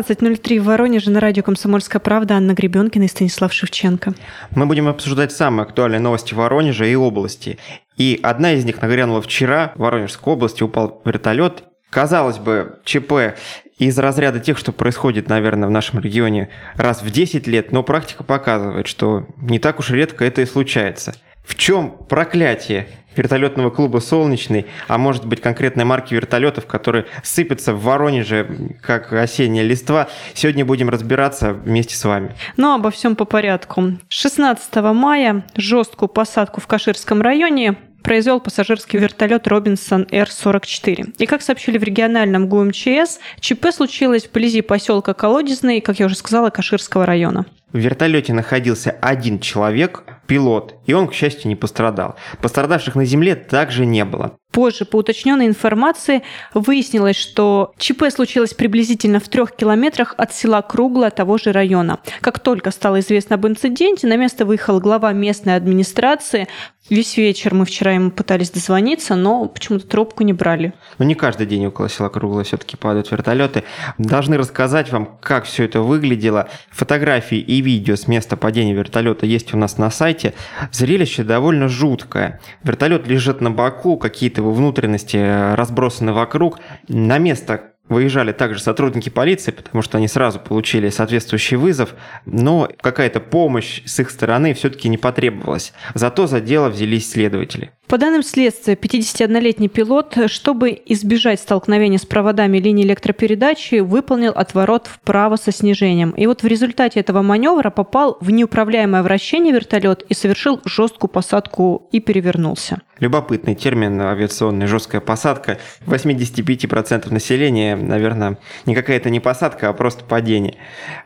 [0.00, 4.14] 16.03 в Воронеже на радио «Комсомольская правда» Анна Гребенкина и Станислав Шевченко.
[4.52, 7.58] Мы будем обсуждать самые актуальные новости Воронежа и области.
[7.98, 9.72] И одна из них нагрянула вчера.
[9.74, 11.64] В Воронежской области упал вертолет.
[11.90, 13.36] Казалось бы, ЧП
[13.78, 18.24] из разряда тех, что происходит, наверное, в нашем регионе раз в 10 лет, но практика
[18.24, 21.14] показывает, что не так уж редко это и случается.
[21.50, 22.86] В чем проклятие
[23.16, 29.64] вертолетного клуба «Солнечный», а может быть конкретной марки вертолетов, которые сыпятся в Воронеже, как осенняя
[29.64, 30.08] листва.
[30.32, 32.36] Сегодня будем разбираться вместе с вами.
[32.56, 33.98] Но обо всем по порядку.
[34.08, 41.16] 16 мая жесткую посадку в Каширском районе произвел пассажирский вертолет Робинсон Р-44.
[41.18, 46.50] И как сообщили в региональном ГУМЧС, ЧП случилось вблизи поселка Колодезный, как я уже сказала,
[46.50, 47.44] Каширского района.
[47.72, 52.14] В вертолете находился один человек, пилот, и он, к счастью, не пострадал.
[52.40, 54.36] Пострадавших на земле также не было.
[54.52, 56.22] Позже, по уточненной информации,
[56.54, 61.98] выяснилось, что ЧП случилось приблизительно в трех километрах от села Кругло того же района.
[62.20, 66.46] Как только стало известно об инциденте, на место выехал глава местной администрации.
[66.90, 70.74] Весь вечер мы вчера ему пытались дозвониться, но почему-то трубку не брали.
[70.98, 73.62] Но не каждый день около села Кругло все-таки падают вертолеты.
[73.96, 76.48] Должны рассказать вам, как все это выглядело.
[76.70, 80.34] Фотографии и видео с места падения вертолета есть у нас на сайте.
[80.72, 82.40] Зрелище довольно жуткое.
[82.64, 86.58] Вертолет лежит на боку, какие-то его внутренности э, разбросаны вокруг.
[86.88, 93.18] На место Выезжали также сотрудники полиции, потому что они сразу получили соответствующий вызов, но какая-то
[93.18, 95.72] помощь с их стороны все-таки не потребовалась.
[95.94, 97.72] Зато за дело взялись следователи.
[97.88, 105.34] По данным следствия, 51-летний пилот, чтобы избежать столкновения с проводами линии электропередачи, выполнил отворот вправо
[105.34, 106.10] со снижением.
[106.12, 111.88] И вот в результате этого маневра попал в неуправляемое вращение вертолет и совершил жесткую посадку
[111.90, 112.80] и перевернулся.
[113.00, 115.58] Любопытный термин авиационная жесткая посадка.
[115.86, 120.56] 85% населения, наверное, никакая это не посадка, а просто падение.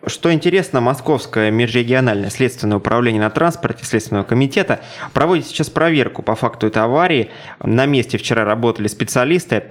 [0.07, 4.81] Что интересно, Московское межрегиональное следственное управление на транспорте Следственного комитета
[5.13, 7.31] проводит сейчас проверку по факту этой аварии.
[7.63, 9.65] На месте вчера работали специалисты,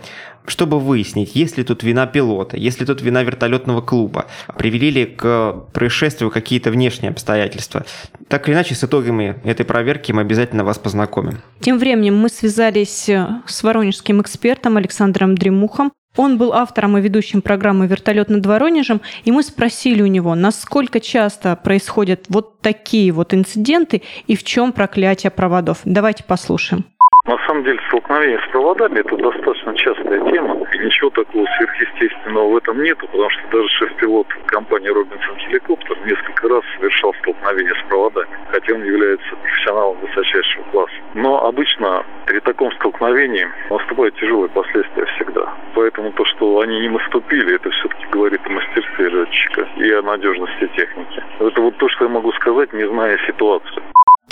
[0.45, 4.25] чтобы выяснить, есть ли тут вина пилота, есть ли тут вина вертолетного клуба,
[4.57, 7.85] привели ли к происшествию какие-то внешние обстоятельства.
[8.27, 11.41] Так или иначе, с итогами этой проверки мы обязательно вас познакомим.
[11.59, 15.91] Тем временем мы связались с воронежским экспертом Александром Дремухом.
[16.15, 20.99] Он был автором и ведущим программы «Вертолет над Воронежем», и мы спросили у него, насколько
[20.99, 25.79] часто происходят вот такие вот инциденты и в чем проклятие проводов.
[25.85, 26.85] Давайте послушаем.
[27.25, 30.57] На самом деле столкновение с проводами это достаточно частая тема.
[30.73, 36.49] И ничего такого сверхъестественного в этом нету, потому что даже шеф-пилот компании Робинсон Хеликоптер несколько
[36.49, 40.95] раз совершал столкновение с проводами, хотя он является профессионалом высочайшего класса.
[41.13, 45.53] Но обычно при таком столкновении наступают тяжелые последствия всегда.
[45.75, 50.69] Поэтому то, что они не наступили, это все-таки говорит о мастерстве летчика и о надежности
[50.75, 51.23] техники.
[51.39, 53.81] Это вот то, что я могу сказать, не зная ситуацию.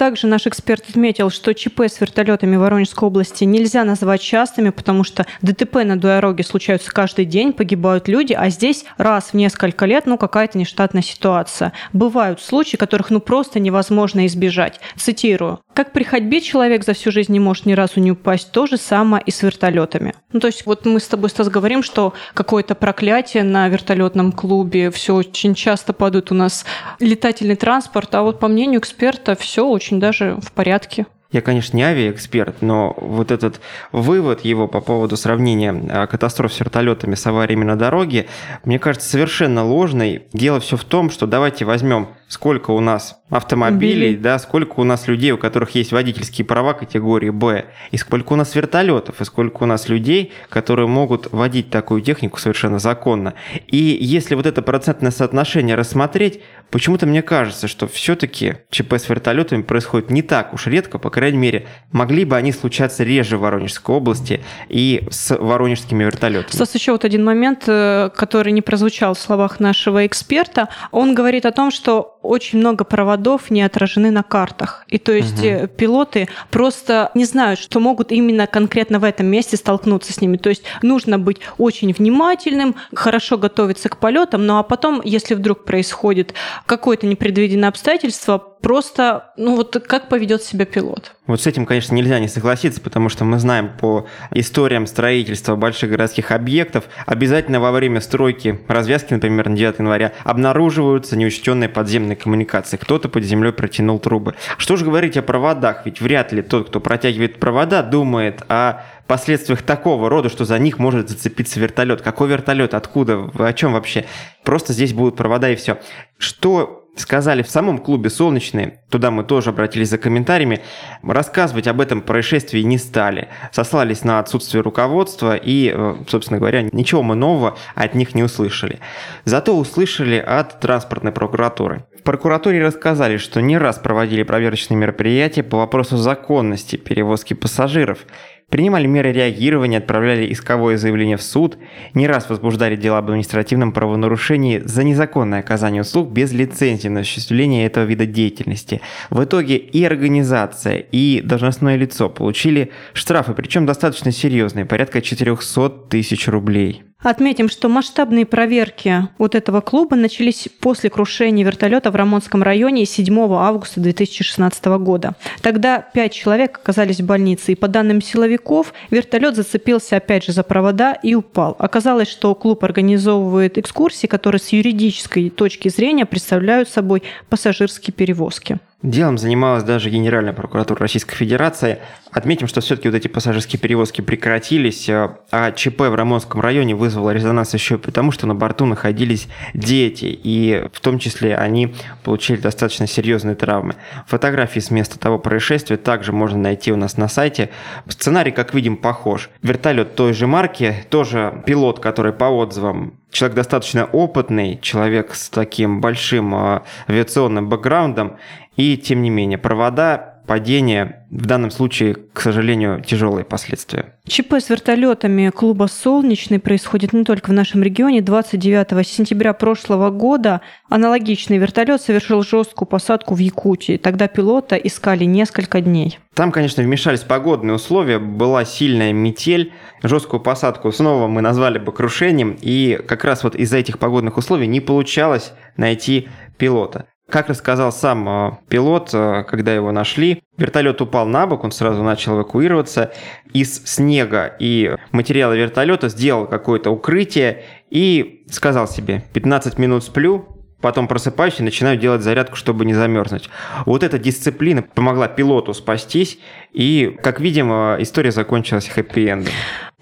[0.02, 5.28] Также наш эксперт отметил, что ЧП с вертолетами Воронежской области нельзя назвать частыми, потому что
[5.44, 10.18] ДТП на дороге случаются каждый день, погибают люди, а здесь раз в несколько лет, ну,
[10.18, 11.74] какая-то нештатная ситуация.
[11.94, 14.80] Бывают случаи, которых, ну, просто невозможно избежать.
[14.96, 15.60] Цитирую.
[15.76, 18.78] Как при ходьбе человек за всю жизнь не может ни разу не упасть, то же
[18.78, 20.16] самое и с вертолетами.
[20.34, 24.90] Ну, то есть вот мы с тобой, Стас, говорим, что какое-то проклятие на вертолетном клубе,
[24.90, 26.66] все очень часто падает у нас
[27.00, 31.06] летательный транспорт, а вот по мнению эксперта все очень даже в порядке.
[31.32, 33.62] Я, конечно, не авиаэксперт, но вот этот
[33.94, 38.28] вывод его по поводу сравнения а, катастроф с вертолетами с авариями на дороге,
[38.66, 40.24] мне кажется, совершенно ложный.
[40.34, 44.18] Дело все в том, что давайте возьмем, сколько у нас автомобилей, Били.
[44.18, 48.36] да, сколько у нас людей, у которых есть водительские права категории Б, и сколько у
[48.38, 53.34] нас вертолетов, и сколько у нас людей, которые могут водить такую технику совершенно законно.
[53.68, 59.62] И если вот это процентное соотношение рассмотреть, почему-то мне кажется, что все-таки ЧП с вертолетами
[59.62, 63.94] происходит не так уж редко, по крайней мере, могли бы они случаться реже в Воронежской
[63.94, 66.56] области и с воронежскими вертолетами.
[66.56, 70.70] Стас, еще вот один момент, э, который не прозвучал в словах нашего эксперта.
[70.92, 74.86] Он говорит о том, что очень много проводов не отражены на картах.
[74.88, 75.68] И то есть угу.
[75.68, 80.38] пилоты просто не знают, что могут именно конкретно в этом месте столкнуться с ними.
[80.38, 85.66] То есть нужно быть очень внимательным, хорошо готовиться к полетам, ну а потом, если вдруг
[85.66, 86.34] происходит
[86.66, 91.14] какое-то непредвиденное обстоятельство, просто, ну вот как поведет себя пилот.
[91.28, 95.90] Вот с этим, конечно, нельзя не согласиться, потому что мы знаем по историям строительства больших
[95.92, 102.78] городских объектов, обязательно во время стройки, развязки, например, на 9 января, обнаруживаются неучтенные подземные коммуникации.
[102.78, 104.36] Кто-то под землей протянул трубы.
[104.58, 105.86] Что же говорить о проводах?
[105.86, 110.80] Ведь вряд ли тот, кто протягивает провода, думает о последствиях такого рода, что за них
[110.80, 112.02] может зацепиться вертолет.
[112.02, 112.74] Какой вертолет?
[112.74, 113.30] Откуда?
[113.38, 114.06] О чем вообще?
[114.44, 115.80] Просто здесь будут провода и все.
[116.18, 120.62] Что сказали в самом клубе «Солнечный», туда мы тоже обратились за комментариями,
[121.04, 123.30] рассказывать об этом происшествии не стали.
[123.52, 128.80] Сослались на отсутствие руководства и, э, собственно говоря, ничего мы нового от них не услышали.
[129.26, 131.86] Зато услышали от транспортной прокуратуры.
[131.98, 138.00] В прокуратуре рассказали, что не раз проводили проверочные мероприятия по вопросу законности перевозки пассажиров–
[138.52, 141.58] принимали меры реагирования, отправляли исковое заявление в суд,
[141.96, 147.66] не раз возбуждали дела об административном правонарушении за незаконное оказание услуг без лицензии на осуществление
[147.66, 148.82] этого вида деятельности.
[149.10, 156.28] В итоге и организация, и должностное лицо получили штрафы, причем достаточно серьезные, порядка 400 тысяч
[156.28, 156.84] рублей.
[157.04, 163.20] Отметим, что масштабные проверки вот этого клуба начались после крушения вертолета в Рамонском районе 7
[163.34, 165.16] августа 2016 года.
[165.42, 170.44] Тогда пять человек оказались в больнице, и по данным силовиков, вертолет зацепился опять же за
[170.44, 171.56] провода и упал.
[171.58, 178.60] Оказалось, что клуб организовывает экскурсии, которые с юридической точки зрения представляют собой пассажирские перевозки.
[178.84, 181.78] Делом занималась даже Генеральная прокуратура Российской Федерации.
[182.12, 187.12] Отметим, что все-таки вот эти пассажирские перевозки прекратились, э, а ЧП в Рамонском районе вызвало
[187.12, 192.38] резонанс еще и потому, что на борту находились дети, и в том числе они получили
[192.38, 193.76] достаточно серьезные травмы.
[194.08, 197.52] Фотографии с места того происшествия также можно найти у нас на сайте.
[197.88, 199.30] Сценарий, как видим, похож.
[199.44, 205.82] Вертолет той же марки, тоже пилот, который по отзывам человек достаточно опытный, человек с таким
[205.82, 208.18] большим э, авиационным бэкграундом,
[208.62, 213.96] и тем не менее, провода падения в данном случае, к сожалению, тяжелые последствия.
[214.08, 218.02] ЧП с вертолетами клуба «Солнечный» происходит не только в нашем регионе.
[218.02, 223.78] 29 сентября прошлого года аналогичный вертолет совершил жесткую посадку в Якутии.
[223.78, 225.98] Тогда пилота искали несколько дней.
[226.14, 232.38] Там, конечно, вмешались погодные условия, была сильная метель, жесткую посадку снова мы назвали бы крушением,
[232.40, 236.08] и как раз вот из-за этих погодных условий не получалось найти
[236.38, 236.86] пилота.
[237.12, 241.84] Как рассказал сам э, пилот, э, когда его нашли, вертолет упал на бок, он сразу
[241.84, 242.94] начал эвакуироваться.
[243.34, 250.26] Из снега и материала вертолета сделал какое-то укрытие и сказал себе, 15 минут сплю,
[250.62, 253.30] потом просыпаюсь и начинаю делать зарядку, чтобы не замерзнуть.
[253.66, 256.18] Вот эта дисциплина помогла пилоту спастись,
[256.54, 259.34] и, как видим, история закончилась хэппи-эндом.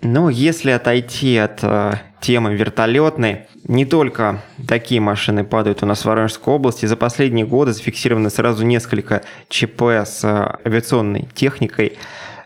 [0.02, 6.06] Но если отойти от э, темы вертолетной, не только такие машины падают у нас в
[6.06, 6.86] Воронежской области.
[6.86, 11.98] За последние годы зафиксировано сразу несколько ЧП с э, авиационной техникой.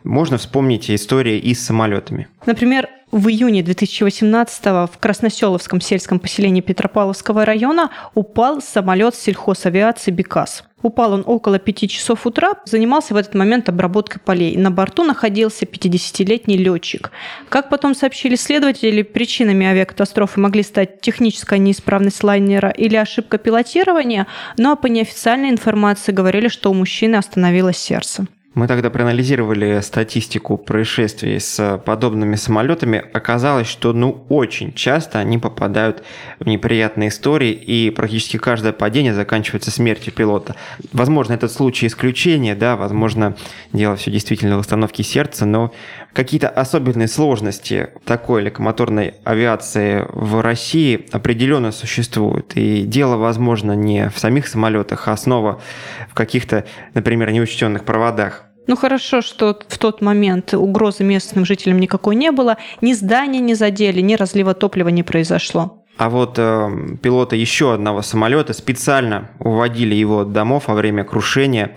[0.04, 2.28] Можно вспомнить истории и с самолетами.
[2.46, 10.64] Например, в июне 2018 в Красноселовском сельском поселении Петропавловского района упал самолет сельхозавиации «Бекас».
[10.84, 14.58] Упал он около 5 часов утра, занимался в этот момент обработкой полей.
[14.58, 17.10] На борту находился 50-летний летчик.
[17.48, 24.28] Как потом сообщили следователи, причинами авиакатастрофы могли стать техническая неисправность лайнера или ошибка пилотирования,
[24.58, 28.28] но по неофициальной информации говорили, что у мужчины остановилось сердце.
[28.56, 33.04] Мы тогда проанализировали статистику происшествий с подобными самолетами.
[33.12, 36.04] Оказалось, что ну очень часто они попадают
[36.40, 40.56] в неприятные истории, и практически каждое падение заканчивается смертью пилота.
[40.92, 43.36] Возможно, этот случай исключение, да, возможно,
[43.72, 45.74] дело все действительно в установке сердца, но
[46.14, 52.54] какие-то особенные сложности такой легкомоторной авиации в России определенно существуют.
[52.56, 55.62] И дело, возможно, не в самих самолетах, а снова
[56.10, 58.46] в каких-то, например, неучтенных проводах.
[58.66, 63.56] Ну хорошо, что в тот момент угрозы местным жителям никакой не было, ни здания не
[63.56, 65.83] задели, ни разлива топлива не произошло.
[65.98, 71.76] А вот э, пилота еще одного самолета специально уводили его от домов во время крушения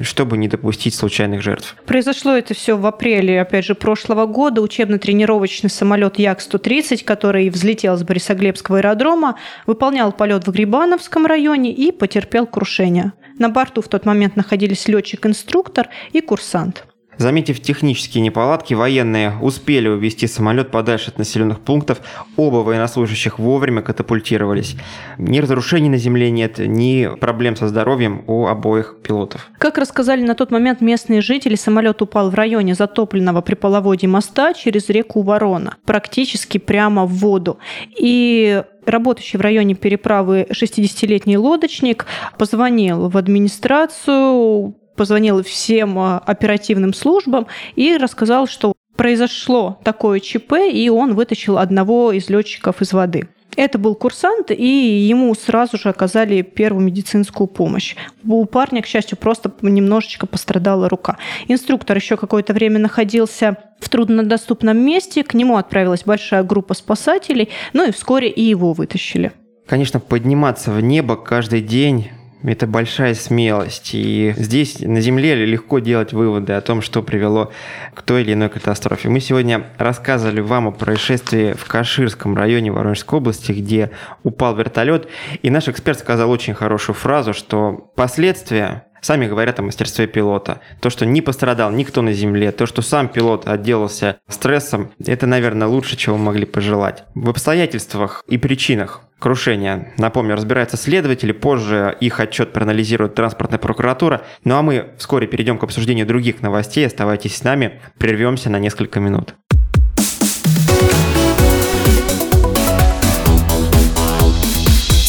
[0.00, 1.76] чтобы не допустить случайных жертв.
[1.86, 4.60] Произошло это все в апреле, опять же, прошлого года.
[4.60, 12.46] Учебно-тренировочный самолет Як-130, который взлетел с Борисоглебского аэродрома, выполнял полет в Грибановском районе и потерпел
[12.46, 13.12] крушение.
[13.38, 16.86] На борту в тот момент находились летчик-инструктор и курсант.
[17.18, 22.00] Заметив технические неполадки, военные успели увести самолет подальше от населенных пунктов.
[22.36, 24.76] Оба военнослужащих вовремя катапультировались.
[25.16, 29.48] Ни разрушений на земле нет, ни проблем со здоровьем у обоих пилотов.
[29.58, 34.52] Как рассказали на тот момент местные жители, самолет упал в районе затопленного при половодье моста
[34.52, 37.58] через реку Ворона, практически прямо в воду.
[37.98, 42.06] И работающий в районе переправы 60-летний лодочник
[42.38, 50.88] позвонил в администрацию, позвонил всем а, оперативным службам и рассказал, что произошло такое ЧП, и
[50.88, 53.28] он вытащил одного из летчиков из воды.
[53.56, 57.96] Это был курсант, и ему сразу же оказали первую медицинскую помощь.
[58.22, 61.16] У парня, к счастью, просто немножечко пострадала рука.
[61.48, 67.88] Инструктор еще какое-то время находился в труднодоступном месте, к нему отправилась большая группа спасателей, ну
[67.88, 69.32] и вскоре и его вытащили.
[69.66, 72.10] Конечно, подниматься в небо каждый день
[72.42, 73.90] это большая смелость.
[73.94, 77.52] И здесь на Земле легко делать выводы о том, что привело
[77.94, 79.08] к той или иной катастрофе.
[79.08, 83.90] Мы сегодня рассказывали вам о происшествии в Каширском районе Воронежской области, где
[84.22, 85.08] упал вертолет.
[85.42, 90.60] И наш эксперт сказал очень хорошую фразу, что последствия сами говорят о мастерстве пилота.
[90.80, 95.68] То, что не пострадал никто на земле, то, что сам пилот отделался стрессом, это, наверное,
[95.68, 97.04] лучше, чего могли пожелать.
[97.14, 104.22] В обстоятельствах и причинах крушения, напомню, разбираются следователи, позже их отчет проанализирует транспортная прокуратура.
[104.44, 106.86] Ну а мы вскоре перейдем к обсуждению других новостей.
[106.86, 109.34] Оставайтесь с нами, прервемся на несколько минут.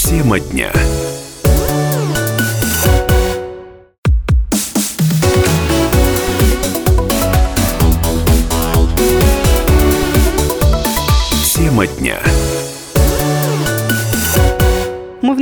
[0.07, 0.71] Тема дня.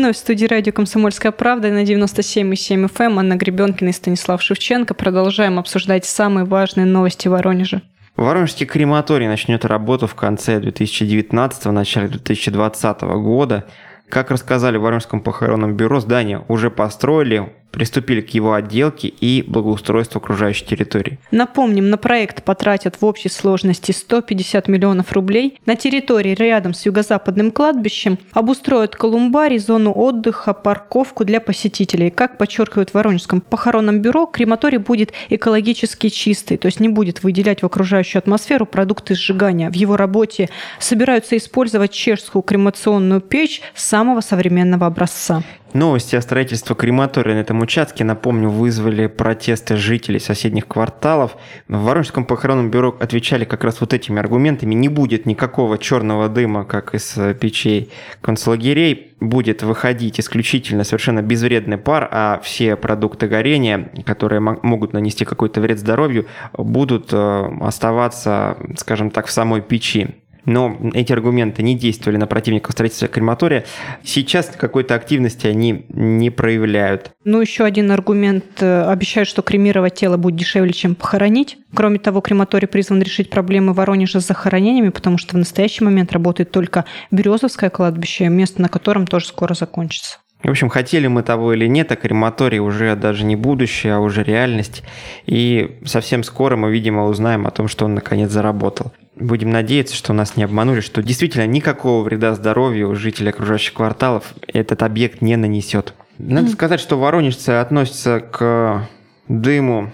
[0.06, 3.06] Вновь в студии радио «Комсомольская правда» на 97,7 FM.
[3.06, 3.18] Эм.
[3.18, 4.94] Анна Гребенкина и Станислав Шевченко.
[4.94, 7.82] Продолжаем обсуждать самые важные новости Воронежа.
[8.16, 13.66] Воронежский крематорий начнет работу в конце 2019 начале 2020 года.
[14.08, 20.20] Как рассказали в Воронежском похоронном бюро, здание уже построили, приступили к его отделке и благоустройству
[20.20, 21.20] окружающей территории.
[21.32, 25.60] Напомним, на проект потратят в общей сложности 150 миллионов рублей.
[25.66, 32.10] На территории рядом с юго-западным кладбищем обустроят колумбарий, зону отдыха, парковку для посетителей.
[32.10, 37.62] Как подчеркивают в Воронежском похоронном бюро, крематорий будет экологически чистый, то есть не будет выделять
[37.62, 39.70] в окружающую атмосферу продукты сжигания.
[39.70, 45.44] В его работе собираются использовать чешскую кремационную печь самого современного образца.
[45.74, 51.38] Новости о строительстве крематория на этом участке, напомню, вызвали протесты жителей соседних кварталов.
[51.68, 54.74] В Воронежском похоронном бюро отвечали как раз вот этими аргументами.
[54.74, 59.14] Не будет никакого черного дыма, как из э, печей концлагерей.
[59.20, 65.80] Будет выходить исключительно совершенно безвредный пар, а все продукты горения, которые могут нанести какой-то вред
[65.80, 72.28] здоровью, будут э, оставаться, скажем так, в самой печи но эти аргументы не действовали на
[72.28, 73.66] противников строительства крематория.
[74.04, 77.12] Сейчас какой-то активности они не проявляют.
[77.24, 78.46] Ну, еще один аргумент.
[78.60, 81.58] Э, обещают, что кремировать тело будет дешевле, чем похоронить.
[81.74, 86.52] Кроме того, крематорий призван решить проблемы Воронежа с захоронениями, потому что в настоящий момент работает
[86.52, 90.20] только Березовское кладбище, место на котором тоже скоро закончится.
[90.44, 94.24] В общем, хотели мы того или нет, а крематорий уже даже не будущее, а уже
[94.24, 94.84] реальность.
[95.26, 98.92] И совсем скоро мы, видимо, узнаем о том, что он наконец заработал.
[99.16, 104.84] Будем надеяться, что нас не обманули, что действительно никакого вреда здоровью жителей окружающих кварталов этот
[104.84, 105.94] объект не нанесет.
[106.18, 108.88] Надо сказать, что воронежцы относятся к
[109.28, 109.92] дыму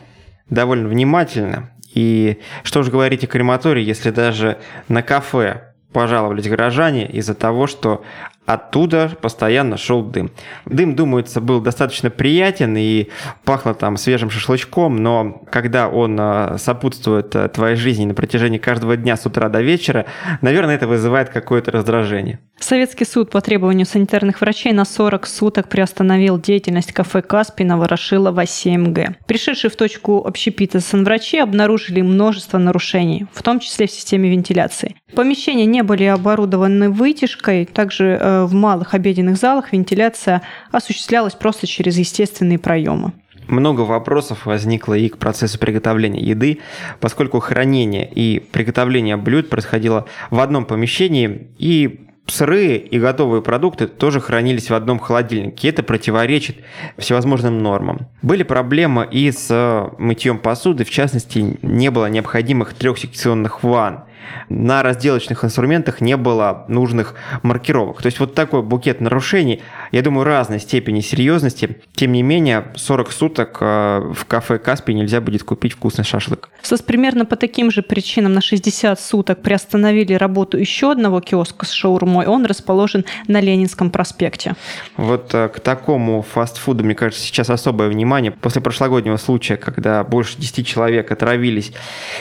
[0.50, 1.72] довольно внимательно.
[1.94, 8.04] И что же говорить о крематории, если даже на кафе пожаловались горожане из-за того, что
[8.46, 10.32] оттуда постоянно шел дым.
[10.66, 13.10] Дым, думается, был достаточно приятен и
[13.46, 18.98] пахло там свежим шашлычком, но когда он а, сопутствует а, твоей жизни на протяжении каждого
[18.98, 20.06] дня с утра до вечера,
[20.42, 22.40] наверное, это вызывает какое-то раздражение.
[22.60, 28.44] Советский суд по требованию санитарных врачей на 40 суток приостановил деятельность кафе Каспий на Ворошилова
[28.44, 29.16] 7Г.
[29.26, 34.96] Пришедшие в точку общепита санврачи обнаружили множество нарушений, в том числе в системе вентиляции.
[35.16, 41.98] Помещения не были оборудованы вытяжкой, также э, в малых обеденных залах вентиляция осуществлялась просто через
[41.98, 43.14] естественные проемы.
[43.48, 46.60] Много вопросов возникло и к процессу приготовления еды,
[47.00, 54.22] поскольку хранение и приготовление блюд происходило в одном помещении, и сырые и готовые продукты тоже
[54.22, 55.70] хранились в одном холодильнике.
[55.70, 56.58] Это противоречит
[56.98, 58.08] всевозможным нормам.
[58.22, 64.06] Были проблемы и с мытьем посуды, в частности, не было необходимых трехсекционных ванн
[64.50, 68.02] на разделочных инструментах не было нужных маркировок.
[68.02, 69.62] То есть вот такой букет нарушений,
[69.92, 71.78] я думаю, разной степени серьезности.
[71.94, 76.50] Тем не менее, 40 суток э, в кафе Каспий нельзя будет купить вкусный шашлык.
[76.62, 81.72] СОС примерно по таким же причинам на 60 суток приостановили работу еще одного киоска с
[81.72, 82.26] шаурмой.
[82.28, 84.56] Он расположен на Ленинском проспекте.
[84.98, 88.32] Вот э, к такому фастфуду, мне кажется, сейчас особое внимание.
[88.32, 91.72] После прошлогоднего случая, когда больше 10 человек отравились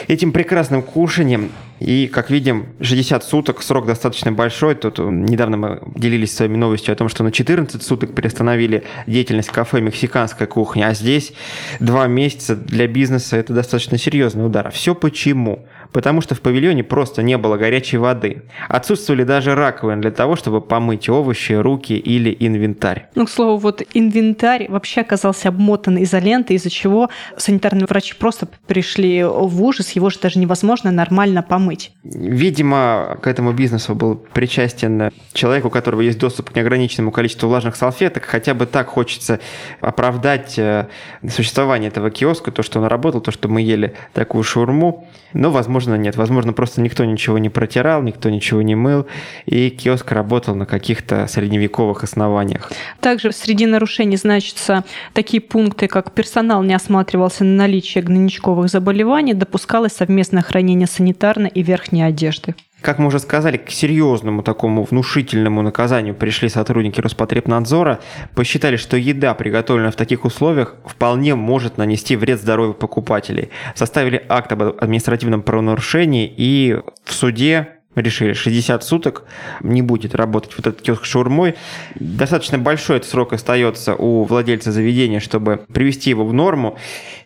[0.09, 1.51] этим прекрасным кушанием,
[1.81, 4.75] и, как видим, 60 суток, срок достаточно большой.
[4.75, 9.49] Тут э, недавно мы делились своими новостью о том, что на 14 суток приостановили деятельность
[9.49, 11.33] кафе «Мексиканская кухня», а здесь
[11.81, 14.71] два месяца для бизнеса– это достаточно серьезный удар.
[14.71, 15.67] Все почему?
[15.93, 18.43] Потому что в павильоне просто не было горячей воды.
[18.69, 23.09] Отсутствовали даже раковины для того, чтобы помыть овощи, руки или инвентарь.
[23.15, 29.25] Ну, к слову, вот инвентарь вообще оказался обмотан изолентой, из-за чего санитарные врачи просто пришли
[29.25, 31.93] в ужас, его же даже невозможно нормально помыть.
[32.05, 37.77] Видимо, к этому бизнесу был причастен человек, у которого есть доступ к неограниченному количеству влажных
[37.77, 38.25] салфеток.
[38.25, 39.41] Хотя бы так хочется
[39.81, 40.89] оправдать э,
[41.29, 45.09] существование этого киоска, то, что он работал, то, что мы ели такую шурму.
[45.33, 46.17] Но, возможно, нет.
[46.17, 49.07] Возможно, просто никто ничего не протирал, никто ничего не мыл,
[49.47, 52.71] и киоск работал на каких-то средневековых основаниях.
[53.01, 59.93] Также среди нарушений значатся такие пункты, как персонал не осматривался на наличие гнойничковых заболеваний, допускалось
[59.93, 62.55] совместное хранение санитарной и верхней одежды.
[62.81, 68.01] Как мы уже сказали, к серьезному такому внушительному наказанию пришли сотрудники Роспотребнадзора.
[68.35, 73.51] Посчитали, что еда, приготовленная в таких условиях, вполне может нанести вред здоровью покупателей.
[73.75, 79.25] Составили акт об административном правонарушении и в суде решили 60 суток
[79.63, 81.57] не будет работать вот этот киоск шаурмой.
[81.97, 86.79] Достаточно большой этот срок остается у владельца заведения, чтобы привести его в норму.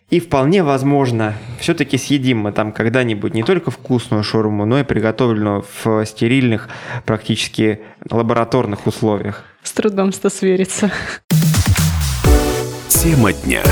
[0.09, 5.65] И вполне возможно, все-таки съедим мы там когда-нибудь не только вкусную шаурму, но и приготовленную
[5.83, 6.69] в стерильных,
[7.05, 9.43] практически лабораторных условиях.
[9.63, 10.91] С трудом что сверится.
[12.87, 13.63] Тема дня.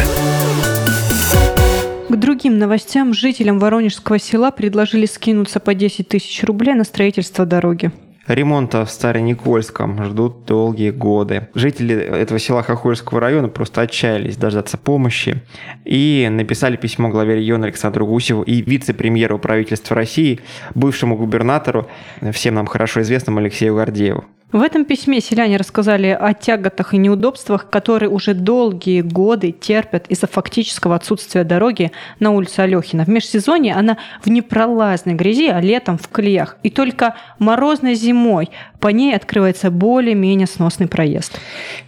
[2.14, 7.92] К другим новостям жителям Воронежского села предложили скинуться по 10 тысяч рублей на строительство дороги.
[8.28, 11.48] Ремонта в Староникольском ждут долгие годы.
[11.56, 15.42] Жители этого села Хохольского района просто отчаялись дождаться помощи
[15.86, 20.40] и написали письмо главе региона Александру Гусеву и вице-премьеру правительства России,
[20.76, 21.88] бывшему губернатору,
[22.32, 24.24] всем нам хорошо известному Алексею Гордееву.
[24.54, 30.28] В этом письме селяне рассказали о тяготах и неудобствах, которые уже долгие годы терпят из-за
[30.28, 33.04] фактического отсутствия дороги на улице Алехина.
[33.04, 36.58] В межсезонье она в непролазной грязи, а летом в колеях.
[36.62, 38.52] И только морозной зимой
[38.84, 41.40] по ней открывается более-менее сносный проезд.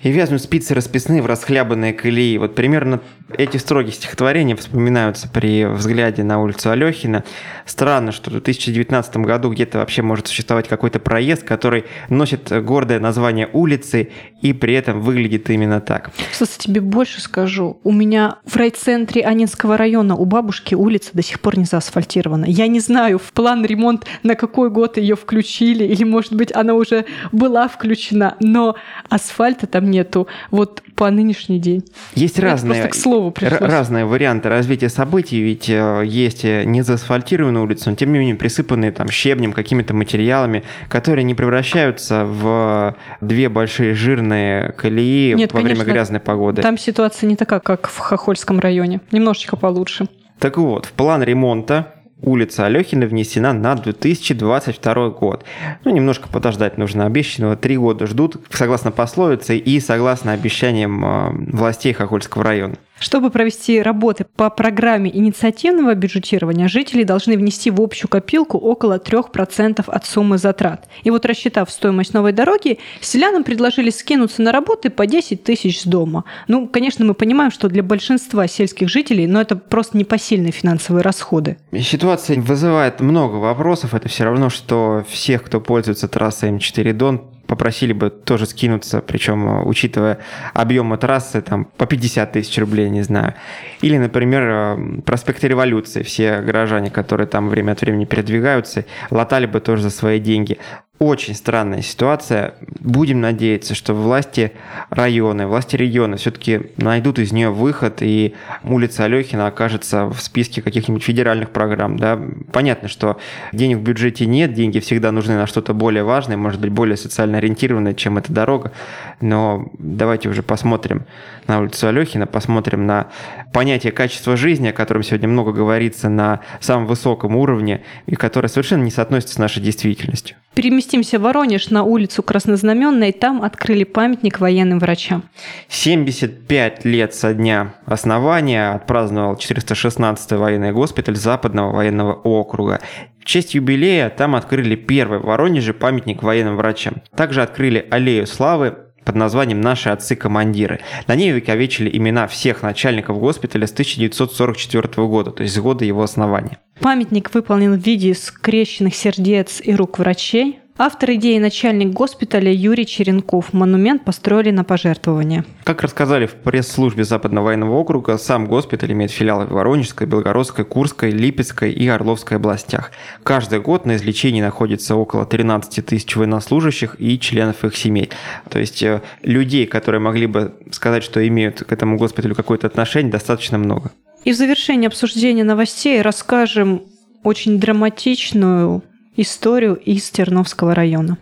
[0.02, 2.38] И вязнут спицы расписные в расхлябанные колеи.
[2.38, 3.02] Вот примерно
[3.38, 7.26] эти строги стихотворения вспоминаются при взгляде на улицу Алехина.
[7.66, 13.50] Странно, что в 2019 году где-то вообще может существовать какой-то проезд, который носит гордое название
[13.52, 16.12] улицы и при этом выглядит именно так.
[16.32, 17.78] Кстати, тебе больше скажу.
[17.84, 22.46] У меня в райцентре Анинского района у бабушки улица до сих пор не заасфальтирована.
[22.46, 26.76] Я не знаю, в план ремонт на какой год ее включили, или, может быть, она
[26.76, 26.85] уже
[27.32, 28.76] была включена, но
[29.10, 31.84] асфальта там нету вот по нынешний день.
[32.14, 33.60] Есть Это разные, просто к слову пришлось.
[33.62, 38.36] разные варианты развития событий, ведь э, есть э, не заасфальтированные улицы, но тем не менее
[38.36, 45.60] присыпанные там щебнем, какими-то материалами, которые не превращаются в две большие жирные колеи Нет, во
[45.60, 46.62] время конечно, грязной погоды.
[46.62, 49.02] Там ситуация не такая, как в Хохольском районе.
[49.12, 50.08] Немножечко получше.
[50.40, 55.44] Так вот, в план ремонта улица Алехина внесена на 2022 год.
[55.84, 57.06] Ну, немножко подождать нужно.
[57.06, 62.76] Обещанного три года ждут, согласно пословице и согласно обещаниям э, властей Хохольского района.
[63.06, 69.84] Чтобы провести работы по программе инициативного бюджетирования, жители должны внести в общую копилку около 3%
[69.86, 70.90] от суммы затрат.
[71.04, 75.86] И вот рассчитав стоимость новой дороги, селянам предложили скинуться на работы по 10 тысяч с
[75.86, 76.24] дома.
[76.48, 81.58] Ну, конечно, мы понимаем, что для большинства сельских жителей, но это просто непосильные финансовые расходы.
[81.80, 83.94] Ситуация вызывает много вопросов.
[83.94, 89.48] Это все равно, что всех, кто пользуется трассой М4 Дон, попросили бы тоже скинуться, причем
[89.48, 90.20] э, учитывая
[90.54, 93.34] объемы трассы, там по 50 тысяч рублей, не знаю.
[93.82, 96.04] Или, например, э, проспект Революции.
[96.04, 100.58] Все горожане, которые там время от времени передвигаются, латали бы тоже за свои деньги.
[100.98, 102.54] Очень странная ситуация.
[102.80, 104.54] Будем надеяться, что власти
[104.90, 111.04] района, власти региона все-таки найдут из нее выход, и улица Алехина окажется в списке каких-нибудь
[111.04, 111.98] федеральных программ.
[111.98, 112.18] Да?
[112.54, 113.18] Понятно, что
[113.52, 117.40] денег в бюджете нет, деньги всегда нужны на что-то более важное, может быть, более социально
[117.40, 118.72] ориентированное, чем эта дорога.
[119.20, 121.04] Но давайте уже посмотрим
[121.48, 123.08] на улицу Алехина, посмотрим на
[123.54, 128.84] понятие качества жизни, о котором сегодня много говорится на самом высоком уровне, и которое совершенно
[128.84, 130.38] не соотносится с нашей действительностью.
[130.56, 135.24] Переместимся в Воронеж на улицу Краснознаменной, там открыли памятник военным врачам.
[135.68, 142.80] 75 лет со дня основания отпраздновал 416-й военный госпиталь Западного военного округа.
[143.20, 147.02] В честь юбилея там открыли первый в Воронеже памятник военным врачам.
[147.16, 150.82] Также открыли аллею славы под названием «Наши отцы-командиры».
[151.08, 156.04] На ней увековечили имена всех начальников госпиталя с 1944 года, то есть с года его
[156.04, 156.58] основания.
[156.82, 160.60] Памятник выполнен в виде скрещенных сердец и рук врачей.
[160.78, 163.54] Автор идеи начальник госпиталя Юрий Черенков.
[163.54, 165.46] Монумент построили на пожертвование.
[165.64, 171.12] Как рассказали в пресс-службе Западного военного округа, сам госпиталь имеет филиалы в Воронежской, Белгородской, Курской,
[171.12, 172.92] Липецкой и Орловской областях.
[173.24, 178.10] Каждый год на излечении находится около 13 тысяч военнослужащих и членов их семей.
[178.50, 183.14] То есть э, людей, которые могли бы сказать, что имеют к этому госпиталю какое-то отношение,
[183.14, 183.94] достаточно много.
[184.26, 186.82] И в завершении обсуждения новостей расскажем
[187.24, 188.84] очень драматичную
[189.16, 191.18] историю из Терновского района.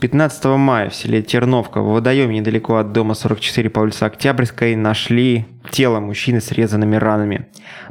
[0.00, 5.46] 15 мая в селе Терновка в водоеме недалеко от дома 44 по улице Октябрьской нашли
[5.70, 7.46] тело мужчины с резанными ранами.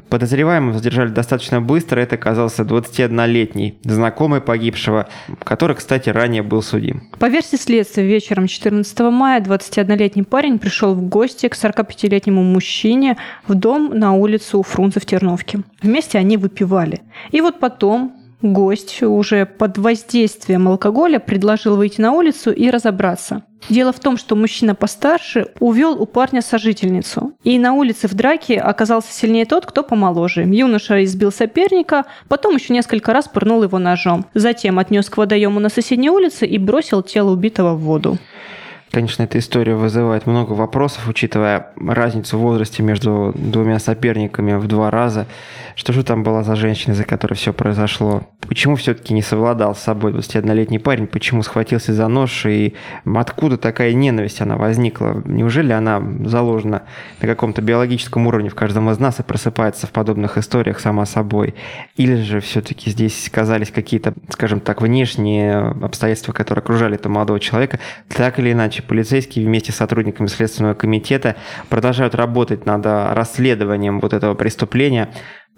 [0.09, 1.99] Подозреваемого задержали достаточно быстро.
[1.99, 5.07] Это оказался 21-летний знакомый погибшего,
[5.43, 7.09] который, кстати, ранее был судим.
[7.17, 13.55] По версии следствия, вечером 14 мая 21-летний парень пришел в гости к 45-летнему мужчине в
[13.55, 15.61] дом на улицу Фрунзе в Терновке.
[15.81, 17.01] Вместе они выпивали.
[17.31, 23.43] И вот потом гость уже под воздействием алкоголя предложил выйти на улицу и разобраться.
[23.69, 27.31] Дело в том, что мужчина постарше увел у парня сожительницу.
[27.43, 30.43] И на улице в драке оказался сильнее тот, кто помоложе.
[30.43, 34.25] Юноша избил соперника, потом еще несколько раз пырнул его ножом.
[34.33, 38.17] Затем отнес к водоему на соседней улице и бросил тело убитого в воду.
[38.93, 44.91] Конечно, эта история вызывает много вопросов, учитывая разницу в возрасте между двумя соперниками в два
[44.91, 45.25] раза.
[45.75, 48.21] Что же там была за женщина, за которой все произошло?
[48.41, 51.07] Почему все-таки не совладал с собой 21-летний парень?
[51.07, 52.45] Почему схватился за нож?
[52.45, 55.23] И откуда такая ненависть она возникла?
[55.25, 56.83] Неужели она заложена
[57.19, 61.55] на каком-то биологическом уровне в каждом из нас и просыпается в подобных историях сама собой?
[61.95, 67.79] Или же все-таки здесь сказались какие-то, скажем так, внешние обстоятельства, которые окружали этого молодого человека?
[68.07, 71.35] Так или иначе, полицейские вместе с сотрудниками Следственного комитета
[71.69, 75.09] продолжают работать над расследованием вот этого преступления.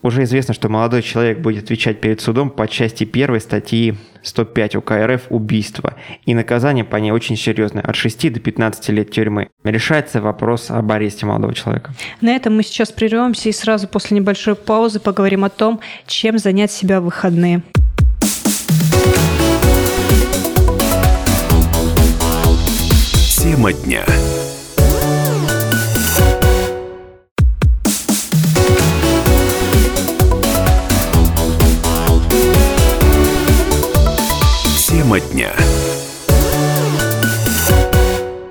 [0.01, 4.91] Уже известно, что молодой человек будет отвечать перед судом по части первой статьи 105 УК
[4.91, 5.95] РФ «Убийство».
[6.25, 9.49] И наказание по ней очень серьезное– от 6 до 15 лет тюрьмы.
[9.63, 11.93] Решается вопрос об аресте молодого человека.
[12.21, 16.71] На этом мы сейчас прервемся и сразу после небольшой паузы поговорим о том, чем занять
[16.71, 17.63] себя в выходные.
[23.45, 24.03] Тема дня.
[34.87, 35.51] Тема дня.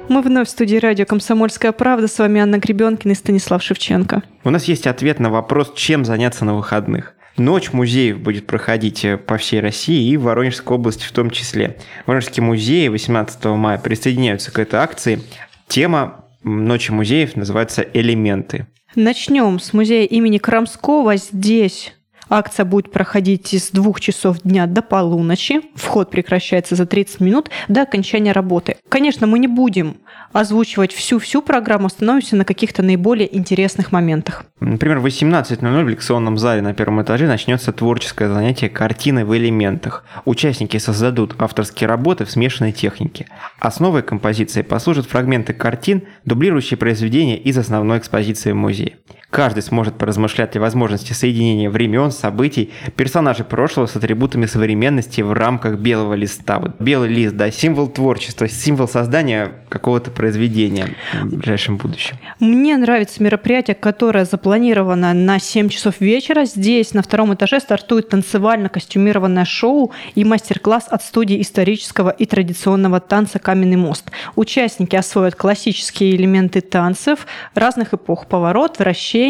[0.08, 2.06] Мы вновь в студии радио «Комсомольская правда».
[2.06, 4.22] С вами Анна Гребенкина и Станислав Шевченко.
[4.44, 7.14] У нас есть ответ на вопрос, чем заняться на выходных.
[7.36, 11.78] Ночь музеев будет проходить э, по всей России и в Воронежской области в том числе.
[12.06, 15.20] Воронежские музеи 18 мая присоединяются к этой акции.
[15.66, 18.66] Тема Ночи музеев называется «Элементы».
[18.94, 21.16] Начнем с музея имени Крамского.
[21.16, 21.93] Здесь
[22.28, 25.62] Акция будет проходить с двух часов дня до полуночи.
[25.74, 28.76] Вход прекращается за 30 минут до окончания работы.
[28.88, 29.96] Конечно, мы не будем
[30.32, 34.44] озвучивать всю-всю программу, остановимся на каких-то наиболее интересных моментах.
[34.60, 40.04] Например, в 18.00 в лекционном зале на первом этаже начнется творческое занятие картины в элементах.
[40.24, 43.26] Участники создадут авторские работы в смешанной технике.
[43.58, 48.94] Основой композиции послужат фрагменты картин, дублирующие произведения из основной экспозиции музея.
[49.34, 55.74] Каждый сможет поразмышлять о возможности соединения времен, событий, персонажей прошлого с атрибутами современности в рамках
[55.80, 56.60] белого листа.
[56.60, 62.16] Вот белый лист, да, символ творчества, символ создания какого-то произведения в ближайшем будущем.
[62.38, 66.44] Мне нравится мероприятие, которое запланировано на 7 часов вечера.
[66.44, 73.40] Здесь на втором этаже стартует танцевально-костюмированное шоу и мастер-класс от студии исторического и традиционного танца
[73.40, 74.12] «Каменный мост».
[74.36, 79.23] Участники освоят классические элементы танцев разных эпох, поворот, вращение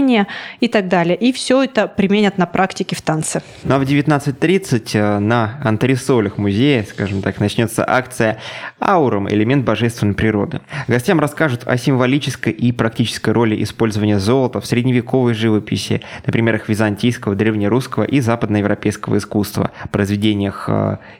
[0.60, 1.16] и так далее.
[1.16, 3.42] И все это применят на практике в танце.
[3.62, 8.38] Ну а в 19.30 э, на антресолях музея, скажем так, начнется акция
[8.80, 9.28] «Аурум.
[9.28, 10.60] Элемент божественной природы».
[10.88, 17.34] Гостям расскажут о символической и практической роли использования золота в средневековой живописи, на примерах византийского,
[17.34, 20.68] древнерусского и западноевропейского искусства, произведениях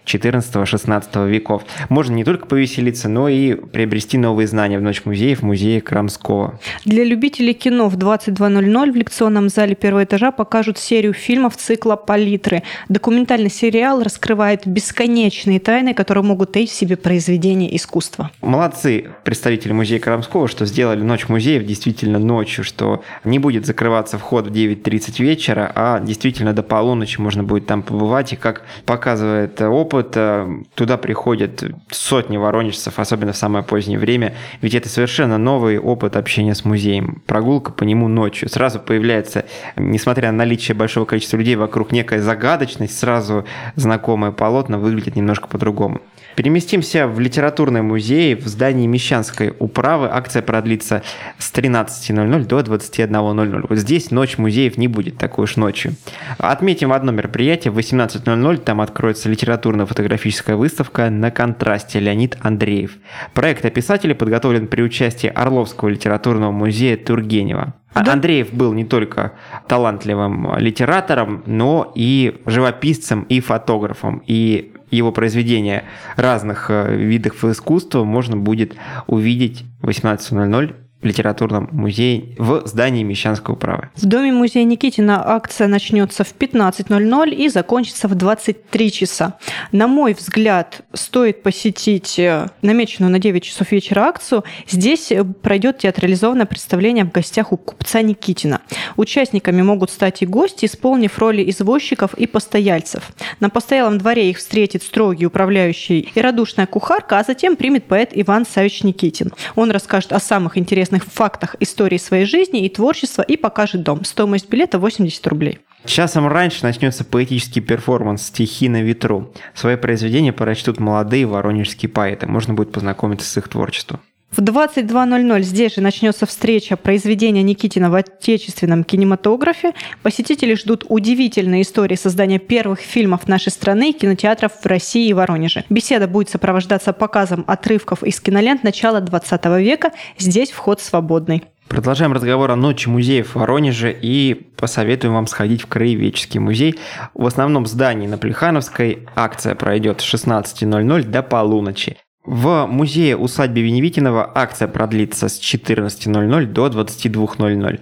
[0.05, 1.65] 14-16 э, веков.
[1.89, 6.59] Можно не только повеселиться, но и приобрести новые знания в Ночь музеев в музее Крамского.
[6.85, 12.63] Для любителей кино в 22.00 в лекционном зале первого этажа покажут серию фильмов цикла «Палитры».
[12.89, 18.31] Документальный сериал раскрывает бесконечные тайны, которые могут таить в себе произведения искусства.
[18.41, 24.47] Молодцы представители музея Крамского, что сделали Ночь музеев действительно ночью, что не будет закрываться вход
[24.47, 28.33] в 9.30 вечера, а действительно до полуночи можно будет там побывать.
[28.33, 34.75] И как показывает опыт, э, туда приходят сотни воронежцев, особенно в самое позднее время, ведь
[34.75, 37.23] это совершенно новый опыт общения с музеем.
[37.27, 38.49] Прогулка по нему ночью.
[38.55, 45.17] Сразу появляется, несмотря на наличие большого количества людей вокруг, некая загадочность, сразу знакомое полотно выглядит
[45.17, 46.01] немножко по-другому.
[46.37, 50.09] Переместимся в литературный музей в здании Мещанской управы.
[50.11, 51.03] Акция продлится
[51.39, 53.67] с 13.00 до 21.00.
[53.69, 55.95] Вот здесь ночь музеев не будет такой уж ночью.
[56.39, 57.71] Отметим одно мероприятие.
[57.71, 62.97] В 18.00 там откроется литературно-фотографическая выставка «На контрасте» Леонид Андреев.
[63.33, 67.75] Проект о писателе подготовлен при участии Орловского литературного музея Тургенева.
[67.95, 68.13] Да.
[68.13, 69.35] Андреев был не только
[69.69, 74.23] талантливым литератором, но и живописцем и фотографом.
[74.27, 75.85] И его произведения
[76.17, 78.77] разных э, видов искусства можно будет
[79.07, 83.91] увидеть в 18.00 литературном музее в здании Мещанской управы.
[83.97, 89.39] В Доме музея Никитина акция начнется в 15.00 и закончится в 23 часа.
[89.73, 94.45] На мой взгляд, стоит посетить э, намеченную на 9 часов вечера акцию.
[94.69, 98.61] Здесь э, пройдет театрализованное представление в гостях у купца Никитина.
[98.97, 103.11] Участниками могут стать и гости, исполнив роли извозчиков и постояльцев.
[103.41, 108.47] На постоялом дворе их встретит строгий управляющий и радушная кухарка, а затем примет поэт Иван
[108.47, 109.33] Савич Никитин.
[109.57, 114.05] Он расскажет о самых интересных фактах истории своей жизни и творчества и покажет дом.
[114.05, 115.59] Стоимость билета 80 рублей.
[115.85, 119.33] Часом раньше начнется поэтический перформанс «Стихи на ветру».
[119.55, 122.27] Свои произведения прочтут молодые воронежские поэты.
[122.27, 124.01] Можно будет познакомиться с их творчеством.
[124.37, 129.75] В 22.00 здесь же начнется встреча произведения Никитина в отечественном кинематографе.
[130.03, 135.65] Посетители ждут удивительной истории создания первых фильмов нашей страны и кинотеатров в России и Воронеже.
[135.71, 139.93] Беседа будет сопровождаться показом отрывков из кинолент начала 20 века.
[140.19, 141.45] Здесь вход свободный.
[141.69, 146.75] Продолжаем разговор о ночи музеев в Воронеже и посоветуем вам сходить в Краеведческий музей.
[147.15, 151.99] В основном здании на Плехановской акция пройдет с 16.00 до полуночи.
[152.25, 157.81] В музее усадьбы Веневитинова акция продлится с 14.00 до 22.00.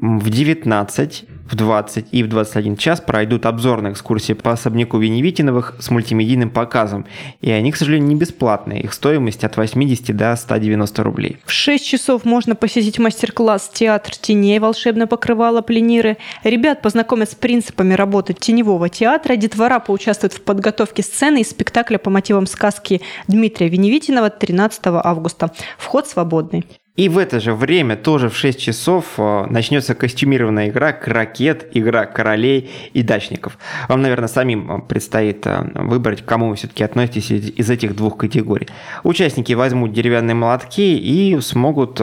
[0.00, 5.90] В 19, в 20 и в 21 час пройдут обзорные экскурсии по особняку Веневитиновых с
[5.90, 7.06] мультимедийным показом.
[7.40, 8.82] И они, к сожалению, не бесплатные.
[8.82, 11.38] Их стоимость от 80 до 190 рублей.
[11.44, 14.58] В 6 часов можно посетить мастер-класс «Театр теней.
[14.58, 16.16] Волшебное покрывало плениры».
[16.42, 19.36] Ребят познакомят с принципами работы теневого театра.
[19.36, 25.50] Детвора поучаствует в подготовке сцены из спектакля по мотивам сказки Дмитрия Веневитинова 13 августа.
[25.78, 26.64] Вход свободный.
[26.96, 32.06] И в это же время, тоже в 6 часов, э, начнется костюмированная игра «Крокет», игра
[32.06, 33.58] королей и дачников.
[33.88, 38.16] Вам, наверное, самим э, предстоит э, выбрать, к кому вы все-таки относитесь из этих двух
[38.16, 38.68] категорий.
[39.02, 42.00] Участники возьмут деревянные молотки и смогут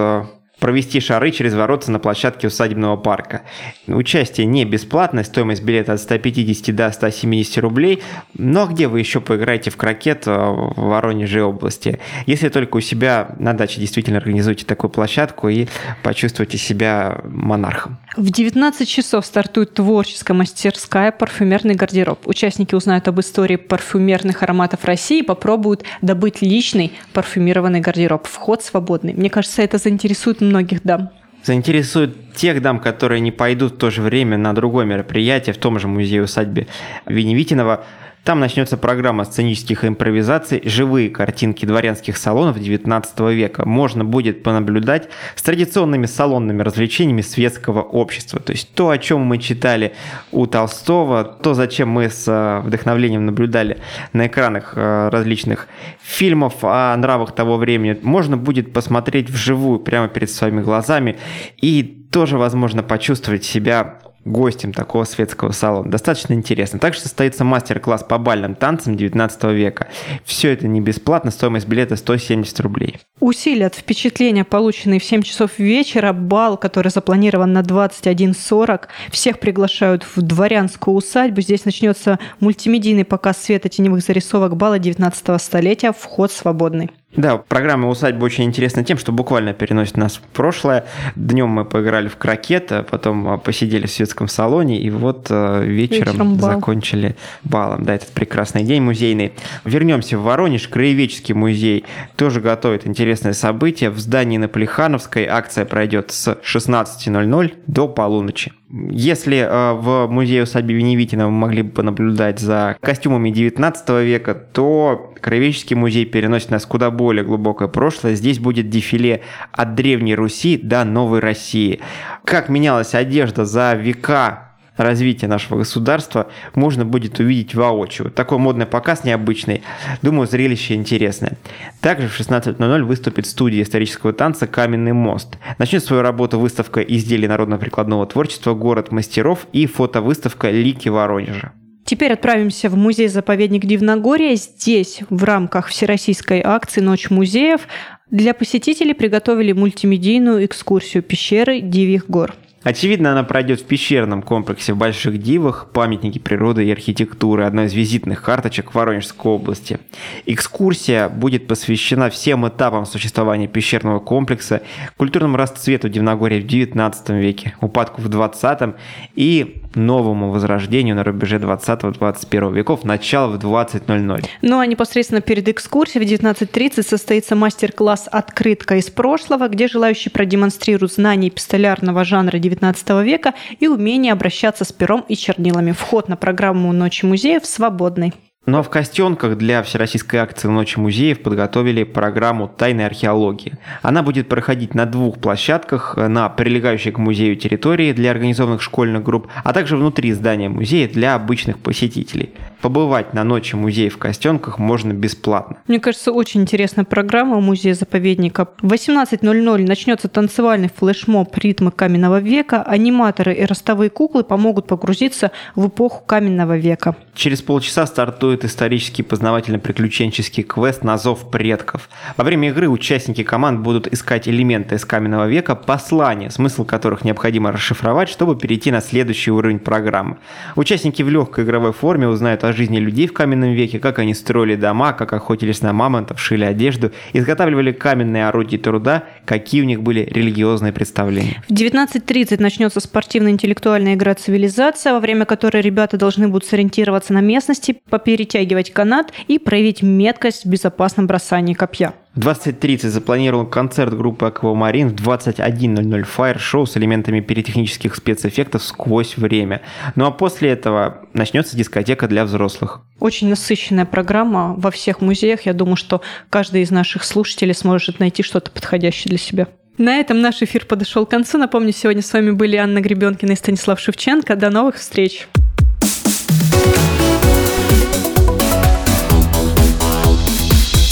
[0.61, 3.41] провести шары через ворота на площадке усадебного парка.
[3.87, 8.01] Участие не бесплатное, стоимость билета от 150 до 170 рублей.
[8.35, 11.99] Но где вы еще поиграете в крокет э, в Воронеже области?
[12.27, 15.67] Если только у себя на даче действительно организуете такую площадку и
[16.03, 17.97] почувствуете себя монархом.
[18.15, 22.27] В 19 часов стартует творческая мастерская «Парфюмерный гардероб».
[22.27, 28.27] Участники узнают об истории парфюмерных ароматов России и попробуют добыть личный парфюмированный гардероб.
[28.27, 29.13] Вход свободный.
[29.13, 31.09] Мне кажется, это заинтересует многих дам.
[31.43, 35.79] Заинтересует тех дам, которые не пойдут в то же время на другое мероприятие в том
[35.79, 36.67] же музее-усадьбе
[37.07, 37.83] Веневитинова.
[38.23, 43.67] Там начнется программа сценических импровизаций, живые картинки дворянских салонов XIX века.
[43.67, 48.39] Можно будет понаблюдать с традиционными салонными развлечениями светского общества.
[48.39, 49.93] То есть то, о чем мы читали
[50.31, 53.79] у Толстого, то, зачем мы с э, вдохновлением наблюдали
[54.13, 55.67] на экранах э, различных
[56.03, 61.17] фильмов о нравах того времени, можно будет посмотреть вживую прямо перед своими глазами
[61.57, 61.81] и
[62.11, 65.89] тоже, возможно, почувствовать себя гостем такого светского салона.
[65.89, 66.79] Достаточно интересно.
[66.79, 69.87] Также состоится мастер-класс по бальным танцам 19 века.
[70.23, 72.99] Все это не бесплатно, стоимость билета 170 рублей.
[73.19, 76.13] Усилят впечатления, полученные в 7 часов вечера.
[76.13, 78.87] Бал, который запланирован на 21.40.
[79.11, 81.41] Всех приглашают в дворянскую усадьбу.
[81.41, 85.91] Здесь начнется мультимедийный показ света теневых зарисовок бала 19 столетия.
[85.91, 86.91] Вход свободный.
[87.15, 90.85] Да, программа «Усадьба» очень интересна тем, что буквально переносит нас в прошлое.
[91.15, 95.61] Днем мы поиграли в крокет, а потом а, посидели в светском салоне, и вот а,
[95.61, 96.51] вечером, Вечером бал.
[96.51, 97.83] закончили балом.
[97.83, 99.33] Да, этот прекрасный день музейный.
[99.65, 100.69] Вернемся в Воронеж.
[100.69, 101.83] Краеведческий музей
[102.15, 103.89] тоже готовит интересное событие.
[103.89, 108.53] В здании на Плехановской акция пройдет с 16.00 до полуночи.
[108.73, 115.13] Если э, в музее усадьбы Веневитина вы могли бы понаблюдать за костюмами 19 века, то
[115.19, 118.15] Краеведческий музей переносит нас куда более глубокое прошлое.
[118.15, 121.81] Здесь будет дефиле от Древней Руси до Новой России.
[122.23, 128.11] Как менялась одежда за века развития нашего государства можно будет увидеть воочию.
[128.11, 129.63] Такой модный показ необычный.
[130.01, 131.37] Думаю, зрелище интересное.
[131.81, 135.37] Также в 16.00 выступит студия исторического танца «Каменный мост».
[135.57, 141.53] Начнет свою работу выставка изделий народно-прикладного творчества «Город мастеров» и фотовыставка «Лики Воронежа».
[141.83, 144.35] Теперь отправимся в музей-заповедник Дивногория.
[144.35, 147.61] Здесь в рамках всероссийской акции «Ночь музеев»
[148.09, 152.35] для посетителей приготовили мультимедийную экскурсию пещеры Дивьих гор.
[152.63, 157.73] Очевидно, она пройдет в пещерном комплексе в Больших Дивах, памятники природы и архитектуры, одной из
[157.73, 159.79] визитных карточек Воронежской области.
[160.27, 164.61] Экскурсия будет посвящена всем этапам существования пещерного комплекса,
[164.95, 168.75] культурному расцвету Дивногория в XIX веке, упадку в XX
[169.15, 174.25] и новому возрождению на рубеже 20-21 веков, начало в 20.00.
[174.41, 180.93] Ну а непосредственно перед экскурсией в 19.30 состоится мастер-класс «Открытка из прошлого», где желающие продемонстрируют
[180.93, 185.71] знания эпистолярного жанра XIX века и умение обращаться с пером и чернилами.
[185.71, 188.13] Вход на программу «Ночи музеев» свободный.
[188.47, 193.53] Ну а в Костенках для Всероссийской акции «Ночи музеев» подготовили программу «Тайной археологии».
[193.83, 199.27] Она будет проходить на двух площадках, на прилегающей к музею территории для организованных школьных групп,
[199.43, 202.31] а также внутри здания музея для обычных посетителей.
[202.61, 205.57] Побывать на Ночи музея в Костенках можно бесплатно.
[205.67, 208.47] Мне кажется, очень интересная программа музея-заповедника.
[208.59, 212.63] В 18.00 начнется танцевальный флешмоб «Ритмы каменного века».
[212.63, 216.95] Аниматоры и ростовые куклы помогут погрузиться в эпоху каменного века.
[217.13, 221.89] Через полчаса стартует исторический познавательно-приключенческий квест на зов предков.
[222.17, 227.51] Во время игры участники команд будут искать элементы из каменного века, послания, смысл которых необходимо
[227.51, 230.17] расшифровать, чтобы перейти на следующий уровень программы.
[230.55, 234.55] Участники в легкой игровой форме узнают о жизни людей в каменном веке, как они строили
[234.55, 240.01] дома, как охотились на мамонтов, шили одежду, изготавливали каменные орудия труда, какие у них были
[240.01, 241.43] религиозные представления.
[241.47, 247.77] В 19.30 начнется спортивно-интеллектуальная игра «Цивилизация», во время которой ребята должны будут сориентироваться на местности,
[247.89, 251.93] поперечь перетягивать канат и проявить меткость в безопасном бросании копья.
[252.13, 259.61] В 20.30 запланирован концерт группы Аквамарин, в 21.00 фаер-шоу с элементами пиротехнических спецэффектов сквозь время.
[259.95, 262.81] Ну а после этого начнется дискотека для взрослых.
[262.99, 265.47] Очень насыщенная программа во всех музеях.
[265.47, 269.47] Я думаю, что каждый из наших слушателей сможет найти что-то подходящее для себя.
[269.77, 271.39] На этом наш эфир подошел к концу.
[271.39, 274.35] Напомню, сегодня с вами были Анна Гребенкина и Станислав Шевченко.
[274.35, 275.27] До новых встреч!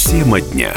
[0.09, 0.73] Тема дня.